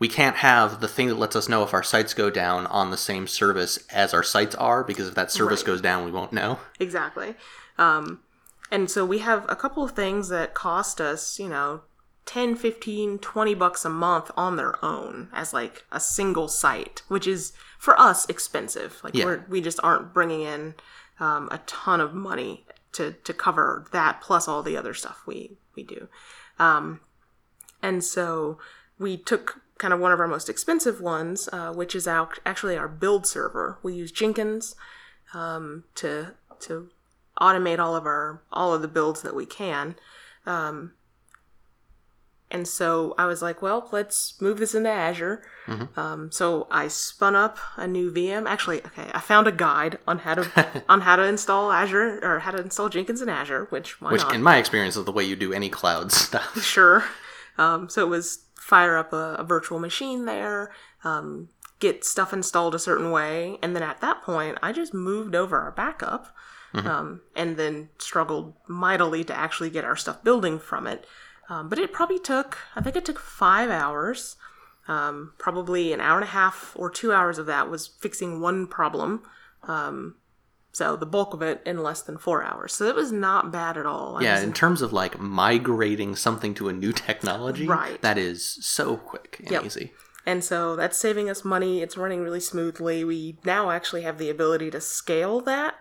we 0.00 0.08
can't 0.08 0.36
have 0.36 0.80
the 0.80 0.88
thing 0.88 1.06
that 1.08 1.18
lets 1.18 1.36
us 1.36 1.48
know 1.48 1.62
if 1.62 1.72
our 1.72 1.82
sites 1.84 2.12
go 2.14 2.28
down 2.30 2.66
on 2.66 2.90
the 2.90 2.96
same 2.96 3.28
service 3.28 3.78
as 3.92 4.12
our 4.12 4.22
sites 4.24 4.56
are, 4.56 4.82
because 4.82 5.06
if 5.08 5.14
that 5.14 5.30
service 5.30 5.60
Right. 5.60 5.66
goes 5.68 5.80
down, 5.80 6.04
we 6.04 6.10
won't 6.10 6.32
know. 6.32 6.58
Exactly. 6.80 7.34
Um, 7.78 8.20
and 8.72 8.90
so 8.90 9.04
we 9.06 9.18
have 9.18 9.44
a 9.48 9.54
couple 9.56 9.84
of 9.84 9.92
things 9.92 10.28
that 10.30 10.54
cost 10.54 11.00
us, 11.00 11.38
you 11.38 11.48
know, 11.48 11.82
10, 12.26 12.54
15, 12.56 13.18
20 13.18 13.54
bucks 13.54 13.84
a 13.84 13.88
month 13.90 14.30
on 14.36 14.56
their 14.56 14.82
own 14.84 15.28
as 15.32 15.52
like 15.52 15.84
a 15.92 15.98
single 16.00 16.48
site, 16.48 17.02
which 17.08 17.26
is 17.26 17.52
for 17.78 17.98
us 18.00 18.26
expensive. 18.28 19.00
Like 19.04 19.14
Yeah. 19.14 19.24
we're, 19.24 19.44
we 19.48 19.60
just 19.60 19.80
aren't 19.82 20.14
bringing 20.14 20.42
in 20.42 20.74
um, 21.18 21.48
a 21.50 21.58
ton 21.66 22.00
of 22.00 22.14
money 22.14 22.64
to, 22.92 23.12
to 23.24 23.34
cover 23.34 23.86
that 23.92 24.20
plus 24.20 24.48
all 24.48 24.62
the 24.62 24.76
other 24.76 24.94
stuff 24.94 25.22
we, 25.26 25.58
we 25.74 25.82
do. 25.82 26.08
Um, 26.58 27.00
and 27.82 28.02
so 28.04 28.58
we 28.98 29.16
took 29.16 29.60
kind 29.80 29.92
of 29.94 29.98
one 29.98 30.12
of 30.12 30.20
our 30.20 30.28
most 30.28 30.48
expensive 30.48 31.00
ones, 31.00 31.48
uh, 31.52 31.72
which 31.72 31.94
is 31.96 32.06
our, 32.06 32.28
actually 32.46 32.76
our 32.76 32.86
build 32.86 33.26
server. 33.26 33.78
We 33.82 33.94
use 33.94 34.12
Jenkins 34.12 34.76
um, 35.34 35.84
to 35.96 36.34
to 36.60 36.90
automate 37.40 37.78
all 37.78 37.96
of 37.96 38.04
our 38.04 38.42
all 38.52 38.74
of 38.74 38.82
the 38.82 38.88
builds 38.88 39.22
that 39.22 39.34
we 39.34 39.46
can. 39.46 39.96
Um, 40.46 40.92
and 42.52 42.66
so 42.66 43.14
I 43.16 43.26
was 43.26 43.42
like, 43.42 43.62
well, 43.62 43.88
let's 43.92 44.34
move 44.40 44.58
this 44.58 44.74
into 44.74 44.90
Azure. 44.90 45.40
Um, 45.96 46.32
so 46.32 46.66
I 46.68 46.88
spun 46.88 47.36
up 47.36 47.58
a 47.76 47.86
new 47.86 48.10
VM. 48.12 48.48
Actually, 48.48 48.84
okay, 48.84 49.08
I 49.14 49.20
found 49.20 49.46
a 49.46 49.52
guide 49.52 49.98
on 50.06 50.18
how 50.18 50.34
to 50.34 50.82
on 50.88 51.02
how 51.02 51.14
to 51.14 51.22
install 51.22 51.70
Azure 51.70 52.18
or 52.24 52.40
how 52.40 52.50
to 52.50 52.58
install 52.60 52.88
Jenkins 52.88 53.22
in 53.22 53.28
Azure, 53.28 53.66
which 53.70 54.00
Which, 54.00 54.22
not? 54.22 54.34
in 54.34 54.42
my 54.42 54.56
experience, 54.58 54.96
is 54.96 55.04
the 55.04 55.12
way 55.12 55.24
you 55.24 55.36
do 55.36 55.52
any 55.52 55.68
cloud 55.70 56.10
stuff. 56.24 56.60
sure. 56.60 57.04
Um, 57.58 57.88
so 57.88 58.04
it 58.04 58.08
was 58.08 58.46
fire 58.54 58.96
up 58.96 59.12
a, 59.12 59.36
a 59.38 59.44
virtual 59.44 59.78
machine 59.78 60.24
there, 60.24 60.72
um, 61.04 61.48
get 61.78 62.04
stuff 62.04 62.32
installed 62.32 62.74
a 62.74 62.78
certain 62.78 63.10
way, 63.10 63.58
and 63.62 63.74
then 63.74 63.82
at 63.82 64.00
that 64.00 64.22
point, 64.22 64.58
I 64.62 64.72
just 64.72 64.92
moved 64.94 65.34
over 65.34 65.58
our 65.58 65.70
backup, 65.70 66.34
um, 66.86 67.20
and 67.34 67.56
then 67.56 67.88
struggled 67.98 68.54
mightily 68.68 69.24
to 69.24 69.34
actually 69.34 69.70
get 69.70 69.84
our 69.84 69.96
stuff 69.96 70.22
building 70.22 70.58
from 70.58 70.86
it. 70.86 71.06
Um, 71.48 71.68
but 71.68 71.78
it 71.78 71.92
probably 71.92 72.20
took, 72.20 72.58
I 72.76 72.80
think 72.80 72.96
it 72.96 73.04
took 73.04 73.18
five 73.18 73.70
hours. 73.70 74.36
Um, 74.88 75.34
probably 75.38 75.92
an 75.92 76.00
hour 76.00 76.16
and 76.16 76.24
a 76.24 76.30
half 76.30 76.72
or 76.76 76.90
two 76.90 77.12
hours 77.12 77.38
of 77.38 77.46
that 77.46 77.70
was 77.70 77.86
fixing 77.86 78.40
one 78.40 78.66
problem. 78.66 79.22
Um, 79.64 80.16
so 80.72 80.96
the 80.96 81.06
bulk 81.06 81.34
of 81.34 81.42
it 81.42 81.60
in 81.66 81.82
less 81.82 82.02
than 82.02 82.16
four 82.18 82.42
hours. 82.44 82.72
So 82.74 82.86
it 82.86 82.94
was 82.94 83.10
not 83.12 83.50
bad 83.50 83.76
at 83.76 83.86
all. 83.86 84.16
I 84.18 84.22
Yeah, 84.22 84.34
was- 84.36 84.44
in 84.44 84.52
terms 84.52 84.82
of 84.82 84.92
like 84.92 85.18
migrating 85.18 86.14
something 86.16 86.54
to 86.54 86.68
a 86.68 86.72
new 86.72 86.92
technology, 86.92 87.66
Right. 87.66 88.00
that 88.02 88.18
is 88.18 88.44
so 88.62 88.96
quick 88.96 89.36
and 89.40 89.50
Yep. 89.50 89.64
easy. 89.64 89.92
And 90.26 90.44
so 90.44 90.76
that's 90.76 90.98
saving 90.98 91.28
us 91.30 91.44
money. 91.44 91.82
It's 91.82 91.96
running 91.96 92.22
really 92.22 92.40
smoothly. 92.40 93.04
We 93.04 93.38
now 93.44 93.70
actually 93.70 94.02
have 94.02 94.18
the 94.18 94.30
ability 94.30 94.70
to 94.72 94.80
scale 94.80 95.40
that. 95.40 95.74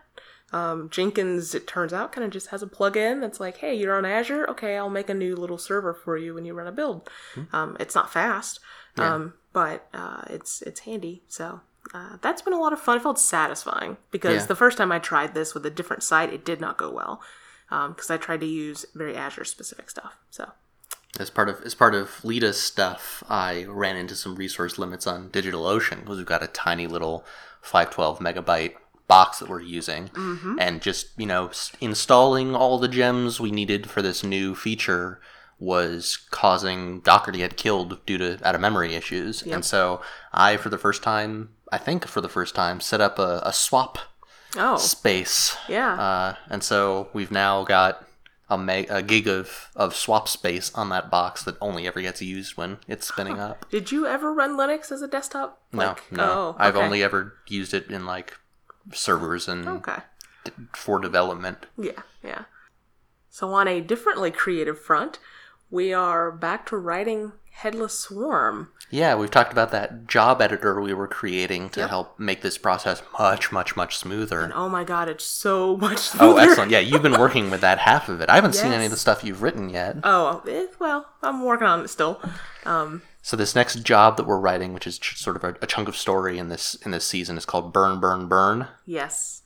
Um, 0.52 0.90
Jenkins, 0.90 1.54
it 1.54 1.68
turns 1.68 1.94
out, 1.94 2.12
kind 2.12 2.26
of 2.26 2.32
just 2.32 2.48
has 2.48 2.64
a 2.64 2.68
plugin 2.68 3.22
that's 3.22 3.40
like, 3.40 3.58
hey, 3.58 3.76
you're 3.76 3.96
on 3.96 4.06
Azure? 4.06 4.50
Okay, 4.50 4.76
I'll 4.78 4.90
make 4.90 5.10
a 5.10 5.14
new 5.14 5.36
little 5.36 5.60
server 5.60 5.94
for 5.94 6.18
you 6.18 6.34
when 6.34 6.46
you 6.46 6.56
run 6.56 6.66
a 6.66 6.72
build. 6.72 7.08
Um, 7.54 7.78
it's 7.80 7.94
not 7.94 8.12
fast, 8.12 8.60
um, 8.98 9.34
but 9.54 9.88
uh, 9.94 10.24
it's 10.28 10.64
it's 10.64 10.80
handy. 10.82 11.22
So 11.28 11.62
uh, 11.94 12.18
that's 12.22 12.42
been 12.42 12.54
a 12.54 12.60
lot 12.60 12.74
of 12.74 12.80
fun. 12.80 12.98
It 12.98 13.04
felt 13.04 13.20
satisfying 13.20 13.98
because 14.12 14.42
Yeah. 14.42 14.46
the 14.48 14.56
first 14.56 14.78
time 14.78 14.92
I 14.92 15.00
tried 15.00 15.34
this 15.34 15.54
with 15.54 15.66
a 15.66 15.70
different 15.70 16.04
site, 16.04 16.32
it 16.34 16.46
did 16.46 16.60
not 16.62 16.78
go 16.78 16.90
well 16.92 17.22
because 17.70 18.10
I 18.10 18.18
tried 18.18 18.40
to 18.42 18.46
use 18.48 18.86
very 18.96 19.16
Azure 19.16 19.44
specific 19.46 19.90
stuff. 19.90 20.18
So 20.32 20.52
As 21.20 21.30
part 21.30 21.50
of 21.50 21.62
as 21.62 21.74
part 21.76 21.96
of 21.96 22.24
Lita's 22.24 22.60
stuff, 22.62 23.24
I 23.30 23.66
ran 23.68 23.96
into 23.96 24.16
some 24.16 24.36
resource 24.36 24.78
limits 24.78 25.06
on 25.08 25.30
DigitalOcean 25.30 26.02
because 26.02 26.18
we've 26.18 26.26
got 26.26 26.44
a 26.44 26.48
tiny 26.48 26.88
little 26.88 27.26
512 27.62 28.20
megabyte 28.20 28.76
box 29.08 29.40
that 29.40 29.50
we're 29.50 29.60
using, 29.62 30.10
and 30.60 30.82
just 30.82 31.08
you 31.18 31.26
know 31.26 31.48
s- 31.48 31.72
installing 31.82 32.56
all 32.56 32.78
the 32.78 32.88
gems 32.88 33.40
we 33.40 33.50
needed 33.52 33.90
for 33.90 34.02
this 34.04 34.24
new 34.24 34.54
feature 34.56 35.20
was 35.60 36.18
causing 36.32 37.02
Docker 37.02 37.32
to 37.32 37.38
get 37.38 37.58
killed 37.58 38.04
due 38.06 38.18
to 38.18 38.40
out 38.48 38.56
of 38.56 38.62
memory 38.62 38.96
issues, 38.96 39.42
and 39.44 39.64
so 39.66 40.02
I, 40.34 40.58
for 40.58 40.70
the 40.70 40.78
first 40.78 41.04
time, 41.04 41.50
I 41.72 41.78
think 41.78 42.06
for 42.08 42.22
the 42.22 42.30
first 42.30 42.56
time, 42.56 42.80
set 42.80 43.02
up 43.02 43.20
a, 43.20 43.42
a 43.44 43.54
swap 43.54 43.98
oh 44.58 44.78
space 44.78 45.56
yeah. 45.68 45.94
uh, 45.94 46.36
and 46.50 46.64
so 46.64 47.10
we've 47.14 47.30
now 47.30 47.64
got 47.64 48.04
a, 48.50 48.58
meg- 48.58 48.88
a 48.90 49.04
gig 49.04 49.28
of, 49.28 49.70
of 49.76 49.96
swap 49.96 50.28
space 50.28 50.74
on 50.74 50.90
that 50.90 51.12
box 51.12 51.44
that 51.44 51.56
only 51.62 51.86
ever 51.86 52.02
gets 52.02 52.20
used 52.20 52.58
when 52.58 52.80
it's 52.88 53.08
spinning 53.08 53.38
up. 53.38 53.70
Did 53.70 53.92
you 53.92 54.08
ever 54.08 54.34
run 54.34 54.58
Linux 54.58 54.92
as 54.92 55.04
a 55.04 55.08
desktop? 55.08 55.62
No, 55.72 55.90
Like- 55.90 56.12
no. 56.12 56.24
Oh, 56.24 56.56
I've 56.58 56.76
only 56.76 57.04
ever 57.04 57.36
used 57.48 57.76
it 57.76 57.92
in 57.92 58.08
like 58.08 58.38
servers 58.92 59.48
and 59.48 59.68
Okay. 59.68 59.98
d- 60.46 60.52
for 60.74 61.00
development. 61.00 61.68
Yeah, 61.78 62.02
yeah. 62.24 62.46
So 63.30 63.54
on 63.54 63.68
a 63.68 63.82
differently 63.82 64.32
creative 64.32 64.80
front, 64.82 65.20
we 65.70 65.94
are 65.94 66.32
back 66.32 66.66
to 66.68 66.78
writing 66.78 67.34
Headless 67.52 68.00
Swarm. 68.00 68.70
Yeah, 68.92 69.16
we've 69.16 69.30
talked 69.30 69.52
about 69.52 69.72
that 69.72 70.08
job 70.08 70.42
editor 70.42 70.82
we 70.82 70.94
were 70.94 71.08
creating 71.08 71.70
to 71.72 71.82
Yep. 71.82 71.90
help 71.90 72.20
make 72.20 72.42
this 72.42 72.58
process 72.58 73.04
much, 73.20 73.52
much, 73.52 73.76
much 73.76 73.98
smoother. 73.98 74.52
Oh 74.56 74.68
my 74.70 74.84
god, 74.84 75.10
it's 75.10 75.26
so 75.26 75.78
much 75.86 76.10
Oh, 76.20 76.38
excellent. 76.38 76.72
Yeah, 76.72 76.80
you've 76.80 77.04
been 77.04 77.20
working 77.20 77.52
with 77.52 77.62
that 77.62 77.80
half 77.80 78.10
of 78.10 78.22
it. 78.22 78.30
I 78.30 78.36
haven't 78.36 78.54
seen 78.54 78.72
any 78.72 78.86
of 78.86 78.92
the 78.92 78.98
stuff 78.98 79.24
you've 79.24 79.42
written 79.44 79.70
yet. 79.70 79.98
Oh, 80.04 80.42
eh, 80.48 80.68
well, 80.80 81.06
I'm 81.22 81.44
working 81.44 81.68
on 81.68 81.82
it 81.82 81.90
still. 81.90 82.20
Um, 82.66 83.04
So 83.22 83.38
this 83.38 83.54
next 83.54 83.84
job 83.84 84.18
that 84.18 84.26
we're 84.26 84.40
writing, 84.40 84.74
which 84.74 84.88
is 84.88 84.98
ch- 84.98 85.18
sort 85.18 85.36
of 85.36 85.44
a, 85.44 85.56
a 85.62 85.68
chunk 85.68 85.88
of 85.88 85.96
story 85.98 86.40
in 86.40 86.48
this 86.50 86.76
in 86.86 86.92
this 86.92 87.06
season, 87.06 87.38
is 87.38 87.46
called 87.46 87.72
Burn, 87.74 88.00
Burn, 88.00 88.28
Burn. 88.28 88.68
yes. 88.86 89.42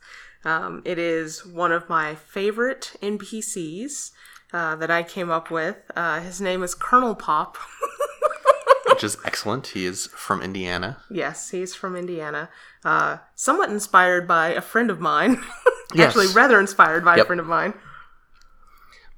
Um, 0.46 0.82
it 0.84 0.98
is 0.98 1.44
one 1.46 1.72
of 1.72 1.88
my 1.88 2.14
favorite 2.14 2.92
NPCs 3.02 4.10
uh, 4.54 4.76
that 4.76 4.90
I 4.90 5.02
came 5.02 5.30
up 5.30 5.50
with. 5.50 5.76
Uh, 5.94 6.20
his 6.20 6.40
name 6.40 6.62
is 6.62 6.74
Colonel 6.74 7.14
Pop. 7.14 7.58
which 8.88 9.02
is 9.02 9.16
excellent. 9.24 9.66
He 9.68 9.84
is 9.86 10.06
from 10.14 10.40
Indiana. 10.40 10.98
Yes, 11.10 11.50
he's 11.50 11.74
from 11.74 11.96
Indiana. 11.96 12.48
Uh, 12.84 13.16
somewhat 13.34 13.68
inspired 13.70 14.28
by 14.28 14.48
a 14.48 14.60
friend 14.60 14.90
of 14.90 15.00
mine. 15.00 15.42
Yes. 15.94 16.08
Actually, 16.08 16.28
rather 16.34 16.58
inspired 16.58 17.04
by 17.04 17.16
Yep. 17.16 17.24
a 17.24 17.26
friend 17.26 17.40
of 17.40 17.46
mine. 17.46 17.74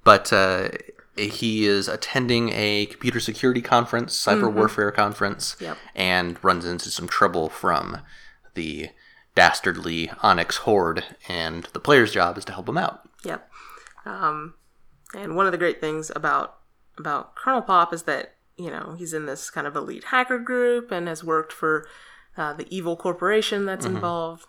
But 0.05 0.31
uh, 0.31 0.69
he 1.17 1.65
is 1.67 1.89
attending 1.89 2.51
a 2.53 2.87
computer 2.87 3.19
security 3.19 3.63
conference, 3.63 4.15
cyber 4.19 4.53
warfare 4.53 4.91
conference, 4.91 5.57
Yep. 5.59 5.79
and 5.95 6.37
runs 6.45 6.67
into 6.67 6.91
some 6.91 7.09
trouble 7.09 7.49
from 7.49 8.03
the 8.55 8.91
dastardly 9.35 10.11
Onyx 10.23 10.59
horde. 10.59 11.05
And 11.29 11.65
the 11.73 11.81
player's 11.81 12.13
job 12.13 12.37
is 12.37 12.45
to 12.47 12.53
help 12.53 12.69
him 12.69 12.77
out. 12.77 13.09
Yep. 13.25 13.49
Um, 14.05 14.55
and 15.17 15.35
one 15.37 15.47
of 15.47 15.53
the 15.53 15.59
great 15.59 15.81
things 15.81 16.11
about 16.15 16.59
about 16.99 17.35
Colonel 17.35 17.63
Pop 17.63 17.93
is 17.93 18.05
that 18.05 18.35
you 18.57 18.71
know 18.71 18.95
he's 18.99 19.13
in 19.13 19.27
this 19.27 19.51
kind 19.51 19.67
of 19.67 19.75
elite 19.77 20.05
hacker 20.05 20.39
group 20.39 20.91
and 20.93 21.09
has 21.09 21.25
worked 21.25 21.53
for 21.53 21.87
uh, 22.37 22.53
the 22.53 22.67
evil 22.75 22.97
corporation 22.97 23.65
that's 23.67 23.87
Mm-hmm. 23.87 23.97
involved. 23.97 24.47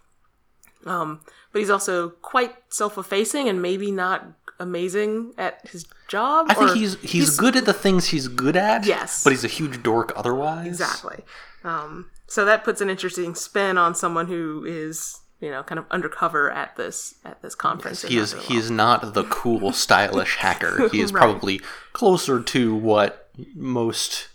Um, 0.85 1.21
but 1.51 1.59
he's 1.59 1.69
also 1.69 2.09
quite 2.09 2.55
self-effacing 2.69 3.49
and 3.49 3.61
maybe 3.61 3.91
not 3.91 4.25
amazing 4.59 5.33
at 5.37 5.67
his 5.67 5.85
job. 6.07 6.45
I 6.49 6.53
think 6.53 6.71
or 6.71 6.75
he's, 6.75 6.95
he's 7.01 7.37
good 7.37 7.55
at 7.55 7.65
the 7.65 7.73
things 7.73 8.07
he's 8.07 8.27
good 8.27 8.55
at. 8.55 8.85
Yes. 8.85 9.23
but 9.23 9.31
he's 9.31 9.43
a 9.43 9.49
huge 9.49 9.83
dork 9.83 10.13
otherwise. 10.15 10.67
exactly. 10.67 11.23
Um, 11.63 12.09
so 12.27 12.45
that 12.45 12.63
puts 12.63 12.79
an 12.79 12.89
interesting 12.89 13.35
spin 13.35 13.77
on 13.77 13.95
someone 13.95 14.27
who 14.27 14.63
is 14.65 15.19
you 15.39 15.51
know 15.51 15.63
kind 15.63 15.77
of 15.79 15.85
undercover 15.91 16.49
at 16.51 16.75
this 16.75 17.15
at 17.25 17.41
this 17.41 17.55
conference. 17.55 18.03
and 18.03 18.11
He 18.11 18.17
is 18.19 18.33
he 18.33 18.57
is 18.57 18.71
not 18.71 19.13
the 19.13 19.23
cool, 19.25 19.71
stylish 19.85 20.37
hacker. 20.37 20.89
He 20.89 20.99
is 21.01 21.13
Right. 21.13 21.21
probably 21.21 21.61
closer 21.93 22.41
to 22.41 22.75
what 22.75 23.29
most 23.55 24.29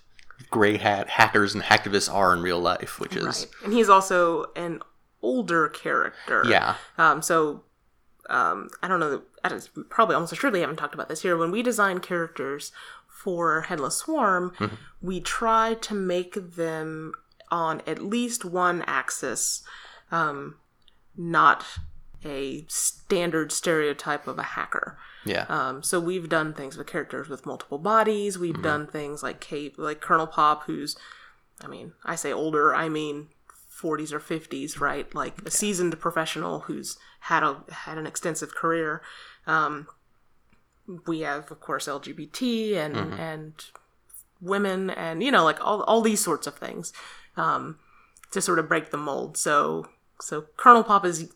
gray 0.50 0.76
hat 0.76 1.08
hackers 1.08 1.54
and 1.54 1.62
hacktivists 1.64 2.12
are 2.12 2.32
in 2.34 2.42
real 2.42 2.60
life, 2.60 3.00
which 3.00 3.16
is 3.16 3.24
Right. 3.24 3.46
And 3.64 3.72
he's 3.72 3.88
also 3.88 4.46
an 4.54 4.80
older 5.22 5.68
character. 5.68 6.44
yeah, 6.46 6.74
Um, 6.98 7.22
so 7.22 7.62
um, 8.30 8.68
I 8.82 8.88
don't 8.88 9.00
know. 9.00 9.10
that- 9.10 9.22
I 9.44 9.48
don't- 9.48 9.88
probably 9.90 10.14
almost 10.14 10.32
assuredly 10.32 10.60
haven't 10.60 10.76
talked 10.76 10.94
about 10.94 11.08
this 11.08 11.22
here. 11.22 11.36
When 11.36 11.50
we 11.50 11.62
design 11.62 11.98
characters 11.98 12.70
for 13.08 13.62
Headless 13.62 13.96
Swarm, 13.96 14.52
Mm-hmm. 14.58 14.74
we 15.00 15.20
try 15.20 15.74
to 15.74 15.94
make 15.94 16.34
them 16.56 17.12
on 17.50 17.82
at 17.86 18.00
least 18.02 18.44
one 18.44 18.82
axis, 18.82 19.62
um, 20.12 20.56
not 21.16 21.64
a 22.24 22.64
standard 22.68 23.50
stereotype 23.52 24.26
of 24.26 24.38
a 24.38 24.42
hacker. 24.42 24.96
yeah. 25.24 25.44
Um, 25.48 25.82
so 25.82 25.98
we've 25.98 26.28
done 26.28 26.54
things 26.54 26.76
with 26.76 26.86
characters 26.86 27.28
with 27.28 27.44
multiple 27.46 27.78
bodies. 27.78 28.38
We've 28.38 28.54
Mm-hmm. 28.54 28.62
done 28.62 28.86
things 28.86 29.22
like 29.22 29.40
Kate, 29.40 29.78
like 29.78 30.00
Colonel 30.00 30.26
Pop, 30.28 30.64
who's, 30.64 30.96
I 31.60 31.66
mean, 31.66 31.92
I 32.04 32.14
say 32.14 32.32
older, 32.32 32.74
I 32.74 32.88
mean 32.88 33.28
40s 33.82 34.12
or 34.12 34.20
50s, 34.20 34.78
right? 34.80 35.12
Like 35.14 35.42
a 35.44 35.50
seasoned 35.50 35.98
professional 35.98 36.60
who's 36.60 36.96
had 37.20 37.42
a 37.42 37.62
had 37.70 37.98
an 37.98 38.06
extensive 38.06 38.54
career. 38.54 39.02
Um, 39.46 39.88
we 41.06 41.20
have, 41.20 41.50
of 41.50 41.60
course, 41.60 41.86
LGBT 41.88 42.76
and 42.76 42.94
Mm-hmm. 42.96 43.12
and 43.20 43.64
women 44.40 44.90
and 44.90 45.22
you 45.22 45.30
know 45.30 45.44
like 45.44 45.64
all 45.64 45.82
all 45.84 46.00
these 46.00 46.18
sorts 46.22 46.48
of 46.48 46.54
things 46.56 46.92
um, 47.36 47.78
to 48.32 48.40
sort 48.40 48.58
of 48.58 48.68
break 48.68 48.90
the 48.90 48.96
mold. 48.96 49.36
So 49.36 49.88
so 50.22 50.46
Colonel 50.56 50.84
Pop 50.84 51.04
is 51.04 51.32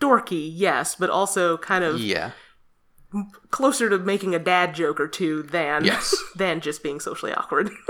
dorky, 0.00 0.50
yes, 0.52 0.94
but 0.96 1.10
also 1.10 1.56
kind 1.58 1.84
of 1.84 2.00
yeah. 2.00 2.32
closer 3.50 3.88
to 3.90 3.98
making 3.98 4.34
a 4.34 4.38
dad 4.38 4.74
joke 4.74 4.98
or 4.98 5.06
two 5.08 5.42
than 5.42 5.84
Yes. 5.84 6.14
than 6.36 6.60
just 6.60 6.82
being 6.82 7.00
socially 7.00 7.32
awkward. 7.32 7.70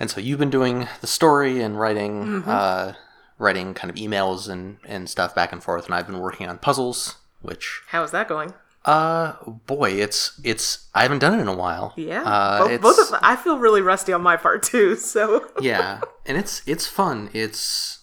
And 0.00 0.10
so 0.10 0.20
you've 0.20 0.40
been 0.40 0.50
doing 0.50 0.88
the 1.00 1.06
story 1.06 1.62
and 1.62 1.78
writing, 1.78 2.24
Mm-hmm. 2.24 2.50
uh, 2.50 2.92
writing 3.38 3.74
kind 3.74 3.90
of 3.90 3.96
emails 3.96 4.48
and, 4.48 4.78
and 4.84 5.08
stuff 5.08 5.36
back 5.36 5.52
and 5.52 5.62
forth, 5.62 5.86
and 5.86 5.94
I've 5.94 6.08
been 6.08 6.18
working 6.18 6.48
on 6.48 6.58
puzzles, 6.58 7.14
which, 7.42 7.80
How 7.88 8.02
is 8.02 8.10
that 8.10 8.28
going? 8.28 8.52
uh, 8.84 9.34
boy, 9.66 9.92
it's 9.92 10.38
it's 10.44 10.88
I 10.96 11.02
haven't 11.02 11.20
done 11.20 11.38
it 11.38 11.40
in 11.40 11.48
a 11.48 11.54
while. 11.56 11.94
Yeah, 11.96 12.22
uh, 12.22 12.66
both, 12.66 12.80
both 12.82 13.12
of 13.12 13.18
I 13.22 13.36
feel 13.36 13.56
really 13.58 13.80
rusty 13.80 14.12
on 14.12 14.20
my 14.20 14.36
part 14.36 14.62
too. 14.64 14.96
So 14.96 15.48
yeah, 15.60 16.00
and 16.26 16.36
it's 16.36 16.60
it's 16.66 16.86
fun. 16.88 17.30
It's 17.32 18.00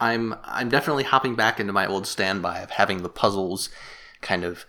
I'm 0.00 0.34
I'm 0.44 0.68
definitely 0.68 1.04
hopping 1.04 1.34
back 1.34 1.58
into 1.60 1.72
my 1.72 1.86
old 1.86 2.06
standby 2.06 2.60
of 2.60 2.70
having 2.70 3.02
the 3.02 3.08
puzzles 3.08 3.70
kind 4.20 4.44
of 4.44 4.64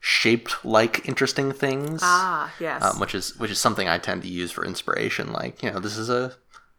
shaped 0.00 0.64
like 0.64 1.06
interesting 1.08 1.52
things. 1.52 2.00
ah 2.02 2.52
yes, 2.60 2.82
um, 2.84 3.00
which 3.00 3.14
is 3.14 3.36
which 3.38 3.50
is 3.50 3.58
something 3.58 3.88
I 3.88 3.98
tend 3.98 4.22
to 4.22 4.28
use 4.28 4.52
for 4.52 4.64
inspiration. 4.64 5.32
Like 5.32 5.62
you 5.62 5.70
know, 5.70 5.80
this 5.80 5.96
is 5.96 6.08
a 6.08 6.34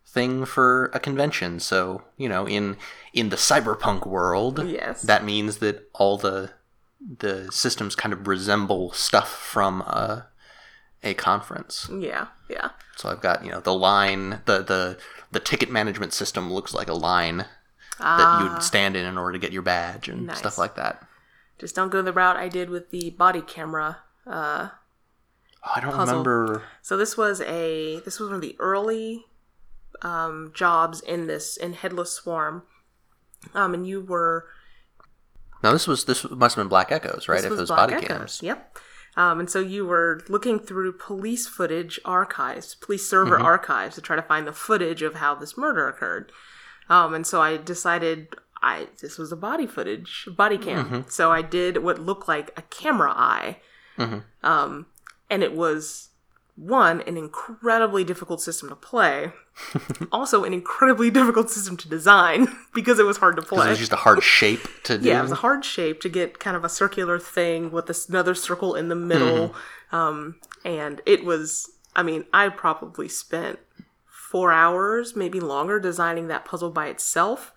thing 0.07 0.45
for 0.45 0.85
a 0.93 0.99
convention, 0.99 1.59
so 1.59 2.03
you 2.17 2.29
know, 2.29 2.47
in 2.47 2.77
in 3.13 3.29
the 3.29 3.35
cyberpunk 3.35 4.07
world, 4.07 4.65
Yes. 4.67 5.01
that 5.03 5.23
means 5.25 5.57
that 5.57 5.89
all 5.93 6.17
the 6.17 6.51
the 7.19 7.49
systems 7.51 7.95
kind 7.95 8.13
of 8.13 8.27
resemble 8.27 8.91
stuff 8.93 9.29
from 9.29 9.81
a 9.81 10.27
a 11.03 11.13
conference. 11.13 11.89
Yeah, 11.93 12.27
yeah. 12.49 12.69
So 12.97 13.09
I've 13.09 13.21
got 13.21 13.43
you 13.45 13.51
know 13.51 13.59
the 13.59 13.73
line, 13.73 14.41
the 14.45 14.63
the 14.63 14.97
the 15.31 15.39
ticket 15.39 15.69
management 15.69 16.13
system 16.13 16.51
looks 16.51 16.73
like 16.73 16.89
a 16.89 16.93
line 16.93 17.45
that 17.99 18.41
you 18.43 18.49
would 18.51 18.63
stand 18.63 18.95
in 18.95 19.05
in 19.05 19.17
order 19.17 19.33
to 19.33 19.39
get 19.39 19.51
your 19.51 19.61
badge 19.61 20.09
and 20.09 20.27
Nice. 20.27 20.39
stuff 20.39 20.57
like 20.57 20.75
that. 20.75 21.05
Just 21.59 21.75
don't 21.75 21.89
go 21.89 22.01
the 22.01 22.13
route 22.13 22.37
I 22.37 22.47
did 22.47 22.69
with 22.69 22.89
the 22.91 23.09
body 23.11 23.41
camera. 23.41 23.99
Uh, 24.25 24.69
Oh, 25.61 25.71
I 25.75 25.81
don't 25.81 25.91
Puzzle. 25.93 26.05
remember. 26.19 26.63
so 26.81 26.95
this 26.95 27.17
was 27.17 27.41
a 27.41 27.99
this 28.05 28.17
was 28.17 28.29
one 28.29 28.35
of 28.37 28.41
the 28.41 28.55
early 28.59 29.25
um, 30.01 30.53
jobs 30.55 31.01
in 31.01 31.27
this 31.27 31.57
in 31.57 31.73
Headless 31.73 32.13
Swarm, 32.13 32.63
um, 33.53 33.73
and 33.73 33.85
you 33.85 33.99
were 33.99 34.45
Now 35.61 35.73
this 35.73 35.85
was 35.85 36.05
this 36.05 36.23
must 36.29 36.55
have 36.55 36.63
been 36.63 36.69
Black 36.69 36.93
Echoes, 36.93 37.27
right? 37.27 37.43
If 37.43 37.51
it 37.51 37.57
was 37.57 37.67
body 37.69 37.95
Echoes. 37.95 38.07
cams. 38.07 38.39
Yep. 38.41 38.77
Um, 39.17 39.41
and 39.41 39.49
so 39.49 39.59
you 39.59 39.85
were 39.85 40.23
looking 40.29 40.59
through 40.59 40.93
police 40.93 41.45
footage 41.45 41.99
archives, 42.05 42.75
police 42.75 43.09
server 43.09 43.35
Mm-hmm. 43.35 43.45
archives, 43.45 43.95
to 43.95 44.01
try 44.01 44.15
to 44.15 44.21
find 44.21 44.47
the 44.47 44.53
footage 44.53 45.01
of 45.01 45.15
how 45.15 45.35
this 45.35 45.57
murder 45.57 45.89
occurred. 45.89 46.31
Um, 46.89 47.13
and 47.13 47.25
so 47.25 47.41
I 47.41 47.57
decided 47.57 48.35
I 48.61 48.87
this 49.01 49.17
was 49.17 49.31
a 49.31 49.37
body 49.37 49.67
footage, 49.67 50.27
body 50.35 50.57
cam. 50.57 50.85
Mm-hmm. 50.85 51.09
So 51.09 51.31
I 51.31 51.41
did 51.41 51.77
what 51.83 51.99
looked 51.99 52.27
like 52.27 52.51
a 52.57 52.61
camera 52.63 53.11
eye. 53.15 53.57
Mhm. 53.97 54.23
Um, 54.43 54.85
and 55.29 55.43
it 55.43 55.53
was 55.53 56.09
one 56.55 57.01
an 57.01 57.15
incredibly 57.15 58.03
difficult 58.03 58.41
system 58.41 58.67
to 58.67 58.75
play, 58.75 59.31
also 60.11 60.43
an 60.43 60.53
incredibly 60.53 61.09
difficult 61.09 61.49
system 61.49 61.77
to 61.77 61.87
design 61.87 62.47
because 62.73 62.99
it 62.99 63.05
was 63.05 63.17
hard 63.17 63.37
to 63.37 63.41
play. 63.41 63.65
it 63.65 63.69
was 63.69 63.79
just 63.79 63.93
a 63.93 63.97
hard 63.97 64.21
shape 64.21 64.67
to 64.83 64.97
do. 64.97 65.07
Yeah, 65.07 65.19
it 65.19 65.23
was 65.23 65.31
a 65.31 65.35
hard 65.35 65.63
shape 65.63 66.01
to 66.01 66.09
get 66.09 66.39
kind 66.39 66.57
of 66.57 66.65
a 66.65 66.69
circular 66.69 67.17
thing 67.17 67.71
with 67.71 67.85
this 67.85 68.09
another 68.09 68.35
circle 68.35 68.75
in 68.75 68.89
the 68.89 68.95
middle. 68.95 69.55
Um, 69.91 70.35
and 70.65 71.01
it 71.05 71.23
was, 71.23 71.69
I 71.95 72.03
mean, 72.03 72.25
I 72.33 72.49
probably 72.49 73.07
spent 73.07 73.59
four 74.29 74.51
hours, 74.51 75.15
maybe 75.15 75.39
longer, 75.39 75.79
designing 75.79 76.27
that 76.27 76.45
puzzle 76.45 76.69
by 76.69 76.87
itself 76.87 77.51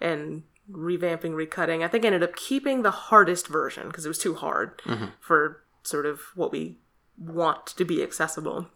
and 0.00 0.44
revamping, 0.70 1.32
recutting. 1.32 1.82
I 1.82 1.88
think 1.88 2.04
I 2.04 2.06
ended 2.06 2.22
up 2.22 2.36
keeping 2.36 2.82
the 2.82 2.90
hardest 2.92 3.48
version 3.48 3.88
because 3.88 4.04
it 4.04 4.08
was 4.08 4.18
too 4.18 4.34
hard 4.34 4.80
for 5.20 5.62
sort 5.82 6.06
of 6.06 6.20
what 6.36 6.52
we 6.52 6.76
want 7.18 7.66
to 7.66 7.84
be 7.84 8.02
accessible. 8.02 8.68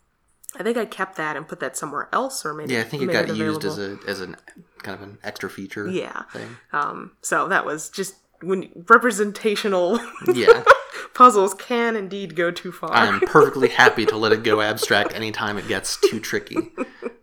I 0.59 0.63
think 0.65 0.77
I 0.77 0.85
kept 0.85 1.17
that 1.17 1.37
and 1.37 1.47
put 1.47 1.61
that 1.61 1.77
somewhere 1.77 2.09
else, 2.13 2.45
or 2.45 2.55
maybe 2.55 2.75
yeah, 2.75 2.81
I 2.81 2.85
think 2.85 3.03
it 3.05 3.13
got 3.13 3.37
used 3.37 3.65
as 3.65 3.79
a 3.79 3.99
as 4.07 4.21
an 4.21 4.37
kind 4.79 4.95
of 5.01 5.03
an 5.09 5.19
extra 5.23 5.49
feature. 5.49 5.89
Yeah. 5.89 6.23
Thing. 6.33 6.57
Um, 6.73 7.13
so 7.23 7.47
that 7.49 7.65
was 7.65 7.89
just 7.91 8.17
when 8.43 8.71
representational 8.89 10.01
Yeah. 10.33 10.65
puzzles 11.15 11.55
can 11.55 11.97
indeed 11.97 12.35
go 12.35 12.51
too 12.51 12.73
far. 12.73 12.93
I'm 12.93 13.21
perfectly 13.21 13.69
happy 13.83 14.07
to 14.07 14.17
let 14.17 14.33
it 14.33 14.43
go 14.43 14.61
abstract 14.61 15.15
anytime 15.15 15.59
it 15.59 15.69
gets 15.69 15.99
too 16.11 16.19
tricky. 16.21 16.57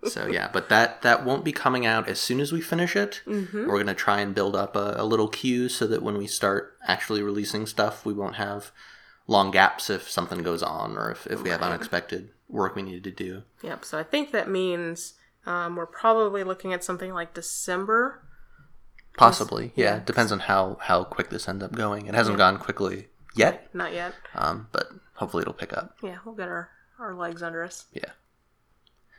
So 0.09 0.27
yeah, 0.27 0.50
but 0.51 0.69
that 0.69 1.01
that 1.01 1.25
won't 1.25 1.43
be 1.43 1.51
coming 1.51 1.85
out 1.85 2.07
as 2.07 2.19
soon 2.19 2.39
as 2.39 2.51
we 2.51 2.62
finish 2.62 2.95
it. 2.95 3.21
Mm-hmm. 3.25 3.67
We're 3.67 3.77
gonna 3.77 3.93
try 3.93 4.21
and 4.21 4.33
build 4.35 4.55
up 4.55 4.75
a, 4.75 4.95
a 4.97 5.05
little 5.05 5.27
queue 5.27 5.69
so 5.69 5.88
that 5.88 6.01
when 6.03 6.17
we 6.17 6.27
start 6.27 6.77
actually 6.88 7.21
releasing 7.24 7.65
stuff, 7.65 8.05
we 8.05 8.13
won't 8.13 8.35
have 8.35 8.71
long 9.27 9.51
gaps 9.51 9.89
if 9.89 10.09
something 10.09 10.43
goes 10.43 10.62
on 10.62 10.97
or 10.97 11.12
if, 11.12 11.25
if 11.27 11.41
we 11.41 11.50
have 11.50 11.62
unexpected 11.62 12.29
work 12.47 12.75
we 12.75 12.83
need 12.83 13.03
to 13.03 13.12
do. 13.12 13.41
Yep. 13.63 13.83
So 13.85 13.97
I 13.97 14.03
think 14.03 14.31
that 14.31 14.50
means 14.50 15.13
um, 15.47 15.75
we're 15.75 15.88
probably 15.88 16.43
looking 16.43 16.73
at 16.73 16.84
something 16.84 17.12
like 17.13 17.34
December. 17.34 18.21
Possibly, 19.17 19.71
yeah. 19.75 19.99
Depends 20.06 20.32
on 20.32 20.39
how 20.39 20.77
how 20.82 21.03
quick 21.06 21.30
this 21.30 21.47
ends 21.47 21.63
up 21.63 21.71
going. 21.71 22.08
It 22.08 22.15
hasn't 22.15 22.38
gone 22.38 22.58
quickly 22.60 23.08
yet, 23.34 23.73
Not 23.73 23.93
yet. 23.93 24.13
um, 24.36 24.67
but 24.71 24.89
hopefully 25.15 25.41
it'll 25.41 25.53
pick 25.53 25.71
up. 25.73 25.95
Yeah, 26.03 26.17
we'll 26.25 26.36
get 26.36 26.49
our, 26.49 26.69
our 26.99 27.15
legs 27.15 27.41
under 27.41 27.63
us. 27.63 27.86
Yeah. 27.93 28.12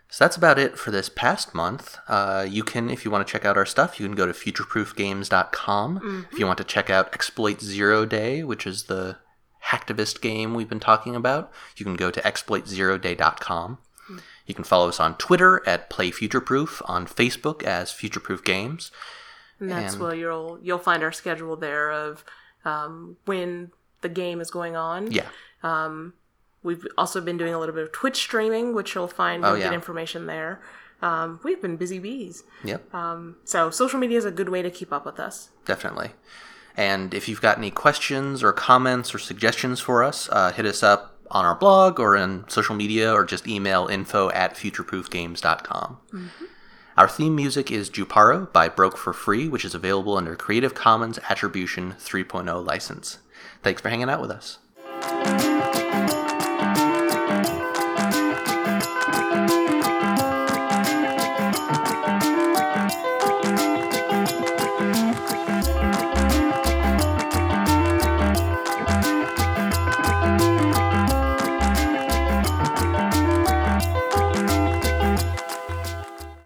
So 0.08 0.24
that's 0.24 0.36
about 0.36 0.58
it 0.58 0.78
for 0.78 0.90
this 0.90 1.08
past 1.08 1.54
month. 1.54 1.98
Uh, 2.08 2.46
you 2.48 2.62
can, 2.62 2.88
if 2.90 3.04
you 3.04 3.10
want 3.10 3.26
to 3.26 3.30
check 3.30 3.44
out 3.44 3.56
our 3.58 3.66
stuff, 3.66 3.98
you 4.00 4.06
can 4.06 4.14
go 4.14 4.24
to 4.26 4.32
futureproofgames.com. 4.32 6.26
If 6.32 6.38
you 6.38 6.46
want 6.46 6.58
to 6.58 6.64
check 6.64 6.88
out 6.90 7.12
Exploit 7.12 7.60
Zero 7.60 8.06
Day, 8.06 8.42
which 8.42 8.66
is 8.66 8.84
the 8.84 9.16
hacktivist 9.66 10.20
game 10.20 10.54
we've 10.54 10.68
been 10.68 10.80
talking 10.80 11.16
about, 11.16 11.52
you 11.76 11.84
can 11.84 11.96
go 11.96 12.10
to 12.10 12.20
exploitzeroday.com. 12.20 13.78
You 14.46 14.54
can 14.54 14.64
follow 14.64 14.88
us 14.88 15.00
on 15.00 15.16
Twitter 15.16 15.60
at 15.66 15.90
PlayFutureProof, 15.90 16.80
on 16.88 17.06
Facebook 17.08 17.64
as 17.64 17.90
Futureproof 17.90 18.44
Games. 18.44 18.92
And 19.58 19.70
that's 19.70 19.94
And- 19.94 20.02
where 20.02 20.14
you'll 20.14 20.60
you'll 20.62 20.78
find 20.78 21.02
our 21.02 21.10
schedule 21.12 21.56
there 21.56 21.90
of 21.90 22.24
um, 22.64 23.16
when 23.24 23.72
the 24.02 24.08
game 24.08 24.40
is 24.40 24.50
going 24.52 24.76
on. 24.76 25.10
Yeah. 25.10 25.26
We've 26.66 26.86
also 26.98 27.20
been 27.22 27.38
doing 27.38 27.54
a 27.54 27.58
little 27.58 27.74
bit 27.74 27.84
of 27.84 27.92
Twitch 27.92 28.16
streaming, 28.16 28.74
which 28.74 28.94
you'll 28.94 29.08
find 29.08 29.44
Oh, 29.44 29.54
you'll 29.54 29.62
get 29.62 29.72
information 29.72 30.26
there. 30.26 30.60
Um, 31.00 31.40
we've 31.44 31.60
been 31.62 31.76
busy 31.76 31.98
bees. 31.98 32.42
Yep. 32.64 32.92
So 33.44 33.70
social 33.70 33.98
media 33.98 34.18
is 34.18 34.24
a 34.24 34.30
good 34.30 34.48
way 34.50 34.60
to 34.62 34.70
keep 34.70 34.92
up 34.92 35.06
with 35.06 35.18
us. 35.20 35.50
Definitely. 35.64 36.10
And 36.76 37.14
if 37.14 37.28
you've 37.28 37.40
got 37.40 37.56
any 37.56 37.70
questions 37.70 38.42
or 38.42 38.52
comments 38.52 39.14
or 39.14 39.18
suggestions 39.18 39.80
for 39.80 40.04
us, 40.04 40.28
uh, 40.30 40.52
hit 40.52 40.66
us 40.66 40.82
up 40.82 41.16
on 41.30 41.44
our 41.44 41.54
blog 41.54 41.98
or 41.98 42.16
in 42.16 42.44
social 42.48 42.74
media 42.76 43.12
or 43.12 43.24
just 43.24 43.46
email 43.48 43.86
info 43.88 44.30
at 44.30 44.54
futureproofgames.com. 44.54 45.98
Our 46.96 47.08
theme 47.08 47.34
music 47.36 47.70
is 47.70 47.90
Juparo 47.90 48.50
by 48.52 48.68
Broke 48.68 48.96
for 48.96 49.12
Free, 49.12 49.48
which 49.48 49.64
is 49.64 49.74
available 49.74 50.16
under 50.16 50.34
Creative 50.34 50.74
Commons 50.74 51.18
Attribution 51.28 51.92
3.0 51.98 52.64
license. 52.66 53.18
Thanks 53.62 53.82
for 53.82 53.90
hanging 53.90 54.08
out 54.08 54.20
with 54.20 54.30
us. 54.30 54.58